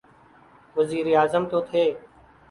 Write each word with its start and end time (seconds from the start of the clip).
وزیراعظم 0.75 1.43
تو 1.51 1.59
تھے۔ 1.69 1.83